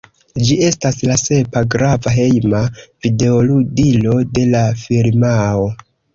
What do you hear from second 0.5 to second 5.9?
estas la sepa grava hejma videoludilo de la firmao.